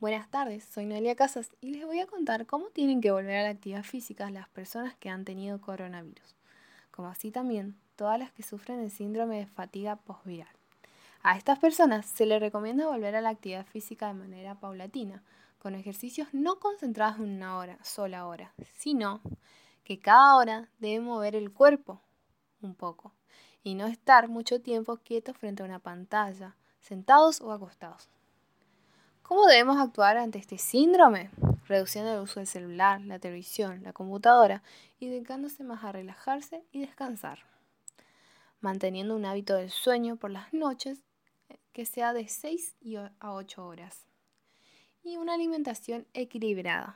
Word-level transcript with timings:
Buenas 0.00 0.28
tardes, 0.28 0.64
soy 0.64 0.86
Noelia 0.86 1.14
Casas 1.14 1.50
y 1.60 1.70
les 1.70 1.86
voy 1.86 2.00
a 2.00 2.06
contar 2.06 2.46
cómo 2.46 2.66
tienen 2.66 3.00
que 3.00 3.12
volver 3.12 3.36
a 3.36 3.42
la 3.44 3.50
actividad 3.50 3.84
física 3.84 4.28
las 4.28 4.48
personas 4.48 4.96
que 4.96 5.08
han 5.08 5.24
tenido 5.24 5.60
coronavirus, 5.60 6.34
como 6.90 7.08
así 7.08 7.30
también 7.30 7.76
todas 7.94 8.18
las 8.18 8.32
que 8.32 8.42
sufren 8.42 8.80
el 8.80 8.90
síndrome 8.90 9.38
de 9.38 9.46
fatiga 9.46 9.96
postviral. 9.96 10.48
A 11.22 11.38
estas 11.38 11.60
personas 11.60 12.06
se 12.06 12.26
les 12.26 12.40
recomienda 12.40 12.88
volver 12.88 13.14
a 13.14 13.20
la 13.20 13.30
actividad 13.30 13.64
física 13.66 14.08
de 14.08 14.14
manera 14.14 14.56
paulatina, 14.56 15.22
con 15.58 15.76
ejercicios 15.76 16.28
no 16.32 16.58
concentrados 16.58 17.18
en 17.18 17.36
una 17.36 17.56
hora, 17.56 17.78
sola 17.82 18.26
hora, 18.26 18.52
sino 18.74 19.20
que 19.84 20.00
cada 20.00 20.34
hora 20.34 20.68
debe 20.80 21.00
mover 21.00 21.36
el 21.36 21.52
cuerpo 21.52 22.00
un 22.60 22.74
poco 22.74 23.12
y 23.62 23.74
no 23.74 23.86
estar 23.86 24.28
mucho 24.28 24.60
tiempo 24.60 24.96
quietos 24.98 25.38
frente 25.38 25.62
a 25.62 25.66
una 25.66 25.78
pantalla, 25.78 26.56
sentados 26.80 27.40
o 27.40 27.52
acostados. 27.52 28.08
¿Cómo 29.24 29.46
debemos 29.46 29.78
actuar 29.78 30.18
ante 30.18 30.38
este 30.38 30.58
síndrome? 30.58 31.30
Reduciendo 31.66 32.12
el 32.12 32.20
uso 32.20 32.40
del 32.40 32.46
celular, 32.46 33.00
la 33.00 33.18
televisión, 33.18 33.82
la 33.82 33.94
computadora 33.94 34.62
y 35.00 35.08
dedicándose 35.08 35.64
más 35.64 35.82
a 35.82 35.92
relajarse 35.92 36.62
y 36.72 36.80
descansar. 36.80 37.38
Manteniendo 38.60 39.16
un 39.16 39.24
hábito 39.24 39.54
del 39.54 39.70
sueño 39.70 40.16
por 40.16 40.30
las 40.30 40.52
noches 40.52 40.98
eh, 41.48 41.56
que 41.72 41.86
sea 41.86 42.12
de 42.12 42.28
6 42.28 42.76
a 43.18 43.32
8 43.32 43.66
horas. 43.66 44.04
Y 45.02 45.16
una 45.16 45.32
alimentación 45.32 46.06
equilibrada, 46.12 46.92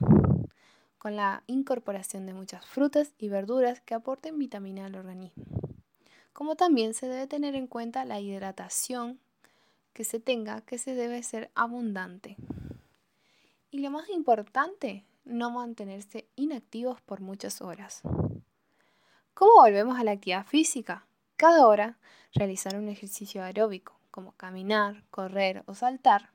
con 0.98 1.16
la 1.16 1.45
incorporación 1.46 2.26
de 2.26 2.34
muchas 2.34 2.66
frutas 2.66 3.15
y 3.16 3.30
verduras 3.30 3.80
que 3.80 3.95
aporten 3.95 4.38
vitamina 4.38 4.84
al 4.84 4.96
organismo. 4.96 5.46
Como 6.34 6.56
también 6.56 6.92
se 6.92 7.09
debe 7.09 7.26
tener 7.26 7.54
en 7.54 7.68
cuenta 7.68 8.04
la 8.04 8.20
hidratación 8.20 9.18
que 9.98 10.05
se 10.05 10.20
tenga 10.20 10.61
que 10.61 10.79
se 10.79 10.95
debe 10.95 11.25
ser 11.25 11.51
abundante. 11.57 12.37
Y 13.73 13.80
lo 13.80 13.91
más 13.91 14.09
importante, 14.11 15.05
no 15.24 15.51
mantenerse 15.51 16.29
inactivos 16.37 17.01
por 17.01 17.21
muchas 17.21 17.60
horas. 17.60 18.02
¿Cómo 19.35 19.55
volvemos 19.57 19.99
a 19.99 20.05
la 20.05 20.13
actividad 20.13 20.46
física? 20.46 21.05
Cada 21.37 21.66
hora 21.66 21.99
realizar 22.32 22.77
un 22.77 22.88
ejercicio 22.88 23.43
aeróbico, 23.43 23.99
como 24.13 24.37
caminar, 24.37 25.02
correr 25.10 25.65
o 25.66 25.74
saltar. 25.74 26.30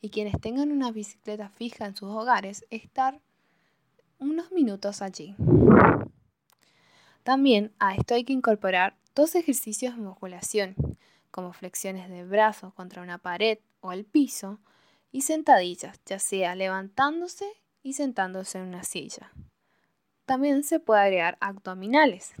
Y 0.00 0.10
quienes 0.10 0.40
tengan 0.40 0.72
una 0.72 0.90
bicicleta 0.90 1.48
fija 1.48 1.86
en 1.86 1.94
sus 1.94 2.08
hogares, 2.08 2.66
estar 2.70 3.20
unos 4.18 4.50
minutos 4.50 5.00
allí. 5.00 5.36
También 7.22 7.72
a 7.78 7.94
esto 7.94 8.14
hay 8.14 8.24
que 8.24 8.32
incorporar 8.32 8.96
dos 9.14 9.36
ejercicios 9.36 9.94
de 9.94 10.02
musculación, 10.02 10.74
como 11.36 11.52
flexiones 11.52 12.08
de 12.08 12.24
brazos 12.24 12.72
contra 12.72 13.02
una 13.02 13.18
pared 13.18 13.58
o 13.80 13.92
el 13.92 14.06
piso, 14.06 14.58
y 15.12 15.20
sentadillas, 15.20 16.00
ya 16.06 16.18
sea 16.18 16.54
levantándose 16.54 17.44
y 17.82 17.92
sentándose 17.92 18.56
en 18.56 18.64
una 18.64 18.84
silla. 18.84 19.30
También 20.24 20.64
se 20.64 20.80
puede 20.80 21.02
agregar 21.02 21.36
abdominales. 21.40 22.32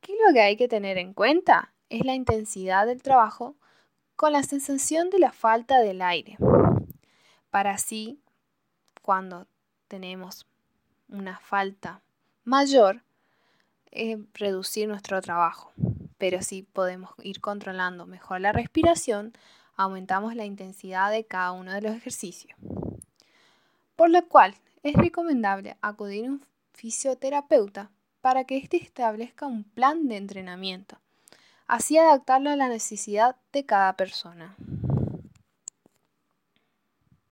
¿Qué 0.00 0.14
es 0.14 0.18
lo 0.26 0.32
que 0.32 0.40
hay 0.40 0.56
que 0.56 0.66
tener 0.66 0.96
en 0.96 1.12
cuenta? 1.12 1.74
Es 1.90 2.06
la 2.06 2.14
intensidad 2.14 2.86
del 2.86 3.02
trabajo 3.02 3.54
con 4.16 4.32
la 4.32 4.42
sensación 4.42 5.10
de 5.10 5.18
la 5.18 5.30
falta 5.30 5.78
del 5.80 6.00
aire. 6.00 6.38
Para 7.50 7.72
así, 7.72 8.18
cuando 9.02 9.46
tenemos 9.88 10.46
una 11.10 11.38
falta 11.38 12.00
mayor, 12.44 13.02
eh, 13.90 14.16
reducir 14.32 14.88
nuestro 14.88 15.20
trabajo 15.20 15.70
pero 16.20 16.42
si 16.42 16.62
podemos 16.62 17.12
ir 17.22 17.40
controlando 17.40 18.04
mejor 18.04 18.42
la 18.42 18.52
respiración, 18.52 19.32
aumentamos 19.74 20.36
la 20.36 20.44
intensidad 20.44 21.10
de 21.10 21.24
cada 21.24 21.52
uno 21.52 21.72
de 21.72 21.80
los 21.80 21.96
ejercicios. 21.96 22.56
Por 23.96 24.10
lo 24.10 24.28
cual 24.28 24.54
es 24.82 24.94
recomendable 24.94 25.78
acudir 25.80 26.26
a 26.26 26.28
un 26.32 26.44
fisioterapeuta 26.74 27.90
para 28.20 28.44
que 28.44 28.58
éste 28.58 28.76
establezca 28.76 29.46
un 29.46 29.64
plan 29.64 30.08
de 30.08 30.18
entrenamiento, 30.18 30.98
así 31.66 31.96
adaptarlo 31.96 32.50
a 32.50 32.56
la 32.56 32.68
necesidad 32.68 33.36
de 33.52 33.64
cada 33.64 33.94
persona. 33.96 34.56